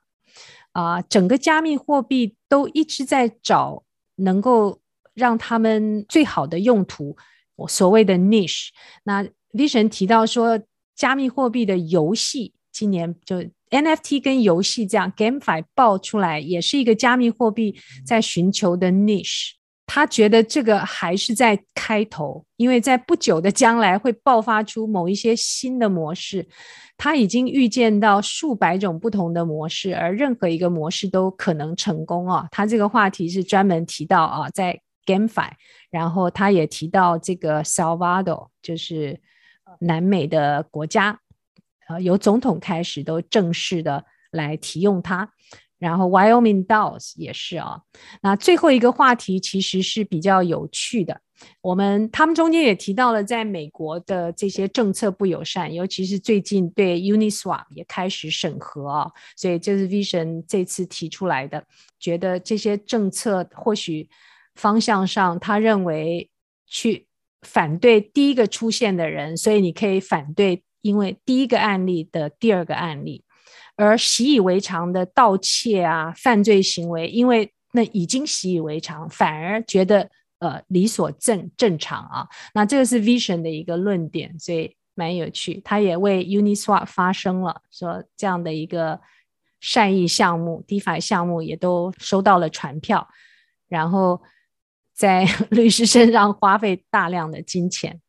[0.73, 3.83] 啊、整个加密货币都一直在找
[4.16, 4.81] 能够
[5.14, 7.16] 让他们最好的用途，
[7.66, 8.69] 所谓的 niche。
[9.03, 10.61] 那 Vishen 提到说，
[10.95, 19.58] 加密货币的游戏今年就 NFT 跟游戏这样 GameFi 爆出来，也是一个加密货币在寻求的 niche。
[19.89, 26.47] 他觉得这个还是在开头，因为在不久的将来会爆发出某一些新的模式。
[26.99, 32.47] 他已经预见到数百种不同的模式，而任何一个模式都可能成功啊。
[32.51, 35.51] 他这个话题是专门提到啊，在 GameFi，
[35.91, 39.18] 然后他也提到这个 Salvado，就是
[39.80, 41.18] 南美的国家，
[41.89, 45.30] 呃，由总统开始都正式的来提用它。
[45.79, 47.81] 然后，Wyoming DAOs 也是啊。
[48.20, 51.20] 那最后一个话题其实是比较有趣的。
[51.61, 59.09] 我们他们中间也提到了，在美国的这些政策不友善，尤其是最近对 Uniswap 也开始审核啊。
[59.37, 61.64] 所以这是 Vision 这次提出来的，
[62.01, 64.09] 觉得这些政策或许
[64.57, 66.29] 方向上，他认为
[66.66, 67.07] 去
[67.43, 73.22] 反对第一个出现的人，所以你可以反对，因为第一个案例的第二个案例。
[73.79, 80.11] 而习以为常的盗窃啊，犯罪行为，因为那已经习以为常，反而觉得
[80.41, 82.26] 呃理所正正常啊。
[82.55, 85.61] 那这个是 vision 的一个论点，所以蛮有趣。
[85.64, 89.01] 他也为 Uniswap 发声了，说这样的一个
[89.61, 93.09] 善意项目、DeFi 项目也都收到了传票，
[93.68, 94.20] 然后
[94.93, 98.01] 在 律师身上花费大量的金钱。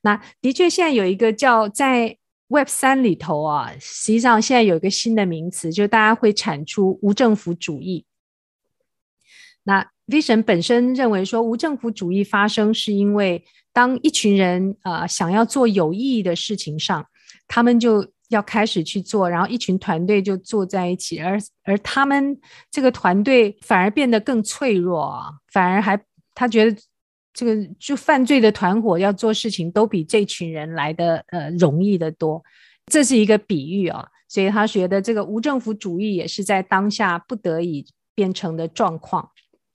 [0.00, 2.16] 那的确，现在有一个叫在。
[2.48, 8.06] Web 三里头啊，实际上现在有一个新的名词，就是大家会产出无政府主义。
[9.64, 17.04] 那 Vision 本身认为说，无政府主义发生是因为当一群人啊、想要做有意义的事情上，
[17.48, 22.38] 他们就要开始去做，然后一群团队就坐在一起，而而他们
[22.70, 26.00] 这个团队反而变得更脆弱啊，反而还
[26.34, 26.76] 他觉得。
[27.36, 32.42] 这个就犯罪的团伙要做事情，都比这群人来的呃容易得多。
[32.86, 37.84] 这是一个比喻啊，所以他觉得这个无政府主义也是在当下不得已
[38.14, 39.28] 变成的状况。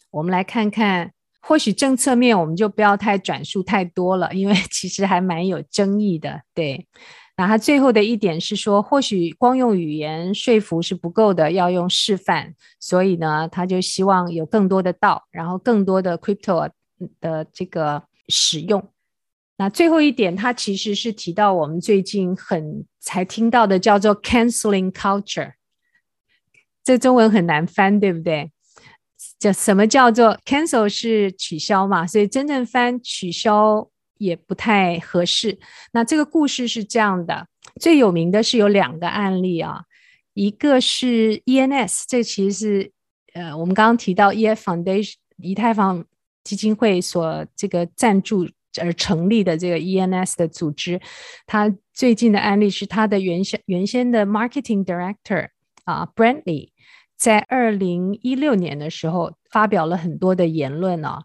[0.09, 6.41] 我们来看看，或许政策面我们就不要太转述太多了，因为 其实还蛮有争议的。
[6.55, 6.87] 对，
[7.37, 12.55] 那他最后的一点是说，或许光用语言说服是不够的，要用示范。
[12.79, 16.71] 所以呢，他就希望有更多的道，然后更多的 crypto。
[17.19, 18.91] 的这个使用，
[19.57, 25.53] 那最后一点，它其实是提到我们最近很才听到的，叫做 canceling culture。
[26.83, 28.51] 这中文很难翻，对不对？
[29.37, 33.87] 叫什么叫做 cancel 是取消嘛，所以真正翻取消
[34.17, 35.59] 也不太合适。
[35.93, 37.47] 那这个故事是这样的，
[37.79, 39.83] 最有名的是有两个案例啊，
[40.33, 42.91] 一个是 ENS，这其实是
[43.33, 46.05] 呃我们刚刚提到 EF Foundation 以太坊。
[46.43, 48.47] 基金会所这个赞助
[48.81, 50.99] 而成立的这个 ENS 的组织，
[51.45, 55.49] 他最近的案例是他的原先原先的 Marketing Director
[55.83, 56.69] 啊，Brantley，
[57.17, 61.23] 在二零一六年的时候发表了很多的言论啊，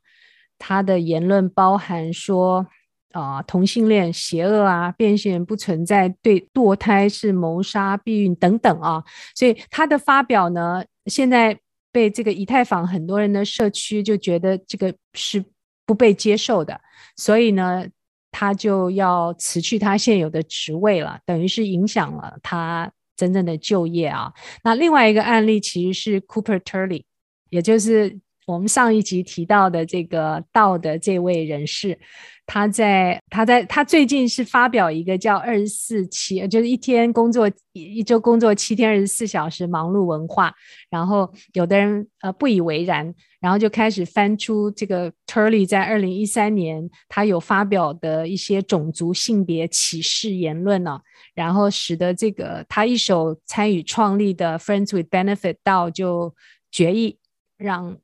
[0.59, 2.67] 他的言论包含说
[3.13, 9.05] 啊，同性恋邪恶啊，变性人不存在，对堕胎是谋杀、避孕等等啊，
[9.37, 11.61] 所以他的发表呢，现在。
[11.97, 15.43] 被这个以太坊很多人的社区就觉得这个是
[15.87, 16.79] 不被接受的，
[17.17, 17.87] 所以呢，
[18.31, 24.31] 他就要辞去他现有的职位了，等于是影响了他真正的就业啊。
[24.63, 27.05] 那另外一个案例其实是 Cooper Turley，
[27.49, 31.99] 也就是我们上一集提到的这个道的这位人士，
[32.47, 40.55] 他在他在他最近是发表一个叫“二十四七”，就是一天工作一周工作七天二十四小时忙碌文化。
[40.89, 51.01] 然后有的人呃不以为然，然后就开始翻出这个 Turley 在二零一三年他有发表的一些种族性别歧视言论呢、
[51.35, 56.33] 然后使得这个他一手参与创立的 Friends with Benefit 道就
[56.71, 57.19] 决议
[57.59, 57.97] 让。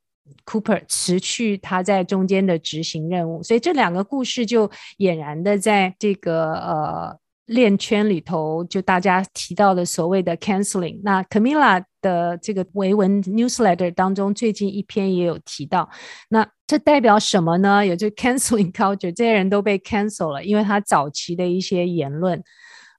[0.45, 10.99] Cooper 辞去他在中间的执行任务，所以这两个故事就俨然的在这个呃链圈里头，就大家提到的所谓的 canceling。
[11.03, 15.89] 那 Camilla 的这个维文 newsletter 当中，最近一篇也有提到。
[16.29, 17.85] 那这代表什么呢？
[17.85, 22.41] 也就 canceling culture，这些人都被 cancel 了，因为他早期的一些言论。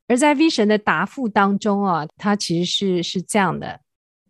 [0.08, 3.80] 而在 V 神的答复当中啊，他其实是是这样的，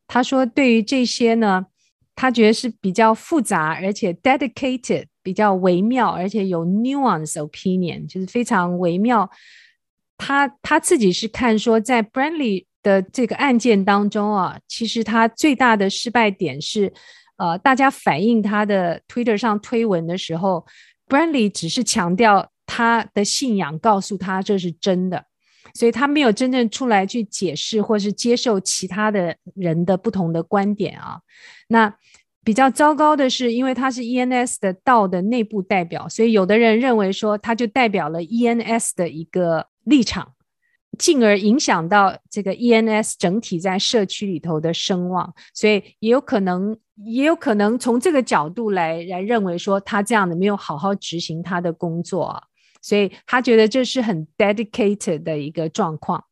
[0.07, 1.67] 他说对于这些呢。
[2.17, 9.29] 他觉得是比较复杂，而且 dedicated 比较微妙，而且有 nuance opinion，就是非常微妙。
[10.17, 16.93] 他他自己是看说，在 Brantly 的这个案件当中啊，其实他最大的失败点是，
[17.37, 20.65] 呃，大家反映他的 Twitter 上推文的时候
[21.09, 25.27] ，Brantley 只是强调他的信仰，告诉他这是真的，
[25.75, 31.21] 所以他没有真正出来去解释或是接受其他的人的不同的观点啊。
[31.69, 31.95] 那
[32.45, 40.33] 比较糟糕的是，因为他是 ENS 的道的内部代表，所以有的人认为说他就代表了 ENS 的一个立场，
[40.99, 52.43] 进而影响到这个 ENS 整体在社区里头的声望，所以也有可能，也有可能从这个角度来来认为说他这样的没有好好执行他的工作，啊
[52.85, 56.23] 所以他觉得这是很 dedicated 的一个状况。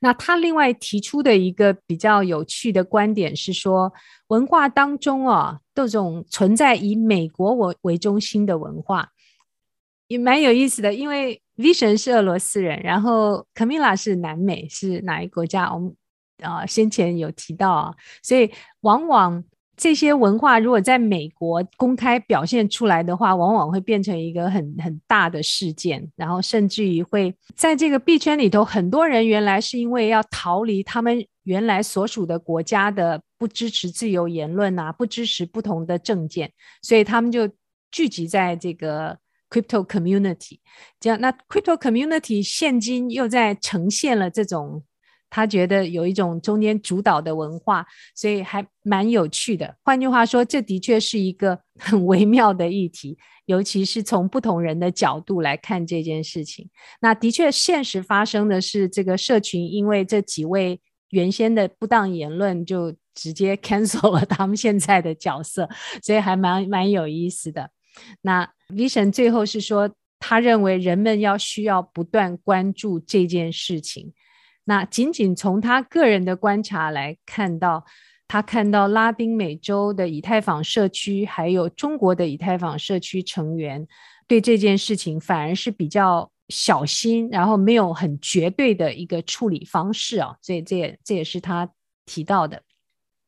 [0.00, 3.92] 那他另外提出的一个比较有趣的观点是说，
[4.26, 9.10] 文化当中啊，这种存在以美国为为中心的文化，
[10.08, 10.92] 也蛮有意思的。
[10.92, 15.72] 因为 Vision 是俄罗斯人，然后 Camila 是南美，是哪一国家？
[15.72, 15.94] 我们
[16.42, 17.94] 啊先前有提到啊，
[18.24, 18.50] 所以
[18.80, 19.44] 往往。
[19.82, 37.48] 这些文化如果在美国公开表现出来的话，往往会变成一个很很大的事件，然后甚至于会在这个币圈里头，很多人原来是因为要逃离他们原来所属的国家的不支持自由言论啊，不支持不同的政见，所以他们就
[37.90, 39.18] 聚集在这个
[39.50, 40.60] crypto community。
[41.00, 44.84] 这样，那 crypto community 现今又在呈现了这种。
[45.34, 49.74] 他觉得有一种中间主导的文化，所以还蛮有趣的。
[49.82, 53.16] 换句话说，这的确是一个很微妙的议题，
[53.46, 56.68] 尤其是从不同人的角度来看这件事情。
[57.00, 60.78] 那的确，现实发生的是，这个社群因为这几位
[61.08, 65.66] 原先的不当言论，就直接 cancel 了他们现在的角色，
[66.02, 67.70] 所以还蛮蛮有意思的。
[68.20, 74.12] 那 Vision 最后是说，他认为人们要需要不断关注这件事情。
[74.64, 77.84] 那仅仅从他个人的观察来看到，
[78.28, 83.86] 他看到拉丁美洲的以太坊社区，还有中国的以太坊社区成员
[84.26, 91.68] 对这件事情反而是比较小心，然后没有很绝对的一个处理方式啊，所以这也这也是他
[92.06, 92.62] 提到的。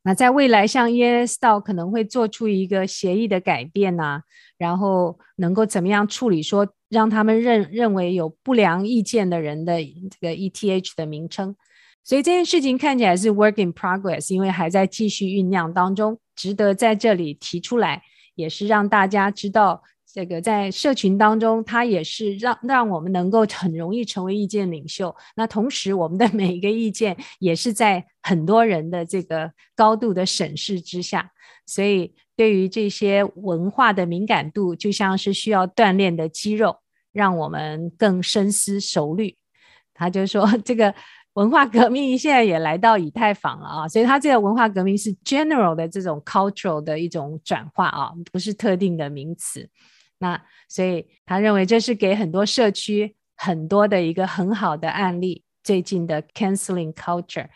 [0.04, 4.20] 那在未来，像 ES 道可能会做出一个协议的改变呐，
[4.58, 11.56] 然后能够怎么样处理说，让他们认认为有不良意见的人的这个 ETH 的名称。
[12.04, 18.02] 所以这件事情看起来是 work in progress，因为还在继续酝酿当中，值得在这里提出来，
[18.34, 19.82] 也是让大家知道。
[20.14, 25.12] 这个在社群当中，它也是让让我们能够很容易成为意见领袖。
[25.34, 31.32] 那同时，我们的每一个意见也是在很多人的这个高度的审视之下。
[31.66, 36.76] 所以，对于这些文化的敏感度，就像是需要锻炼的肌肉，
[37.12, 39.36] 让我们更深思熟虑。
[39.92, 40.94] 他就说， 这个
[41.32, 49.68] 文化革命现在也来到以太坊了啊，所以他这个文化革命是 general 的这种 cultural 的一种转化啊，不是特定的名词。
[50.18, 55.42] 那所以他认为这是给很多社区很多的一个很好的案例。
[55.64, 57.46] 最近的 canceling culture。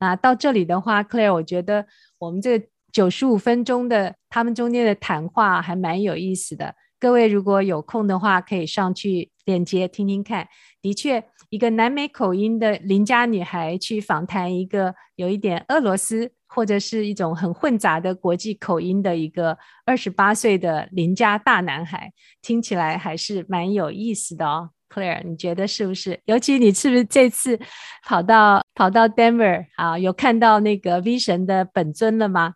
[0.00, 1.86] 那到这里的话，Claire，我觉得
[2.18, 6.74] 我们这九十五分钟的他们中间的谈话还蛮有意思的。
[6.98, 10.48] 各位如果有空的话，可以上去链接听听看。
[10.80, 16.32] 的确，一个南美口音的邻家女孩去访谈一个有一点俄罗斯。
[16.58, 19.56] 或者是一种很混杂的国际口音的一个
[19.86, 24.70] 二十八岁的邻家大男孩，听起来还是蛮有意思的哦。
[24.92, 26.20] Claire，你觉得是不是？
[26.24, 27.60] 尤其你是不是这次
[28.04, 32.54] 跑到跑到 Denver 啊，有看到那个 V 神的本尊了吗？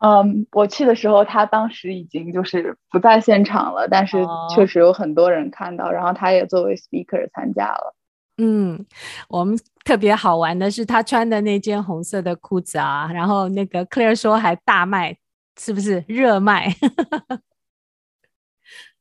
[0.00, 7.94] 嗯，我去的时候，他当时已经就是不在现场了，但是确实有很多人看到，然后他也作为 speaker 参加了。
[8.38, 8.86] 嗯，
[9.28, 15.16] 我们特别好玩的是他穿的那件红色的裤子啊，然后那个 Claire 说还大卖，
[15.58, 16.74] 是不是热卖？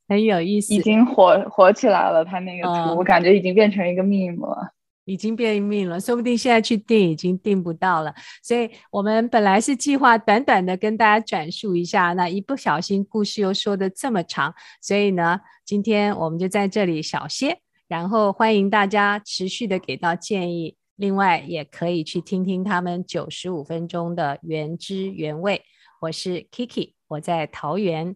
[0.08, 2.26] 很有意思，已经火火起来了。
[2.26, 4.74] 他那个图，嗯，我感觉已经变成一个 meme 了。
[5.06, 8.14] 已经变命了，说不定现在去订已经订不到了。
[8.44, 17.60] 所以我们本来是计划短短的跟大家转述一下，那一不小心故事又说的这么长，所以呢，今天我们就在这里小歇，
[17.92, 20.78] 然后欢迎大家持续的给到建议。
[20.96, 25.62] 另外也可以去听听他们九十五分钟的原汁原味。
[26.00, 28.16] 我是 Kiki，我在桃园。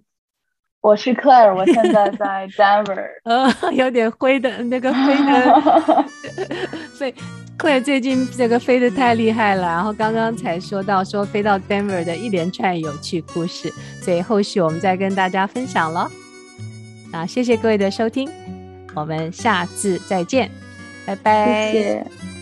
[0.80, 6.48] 我是 Claire，我现在在 Denver，呃，有点灰的那个飞的，
[6.96, 7.14] 所以
[7.58, 9.64] Claire 最近这个飞得太厉害了。
[9.64, 13.70] 然后刚刚才说到说飞到 Denver 的一连串有趣故事，
[14.00, 16.10] 所以后续我们再跟大家分享了。
[17.12, 18.30] 那谢谢各位的收听，
[18.96, 20.50] 我们下次再见，
[21.06, 21.72] 拜拜。
[21.72, 22.35] 谢谢。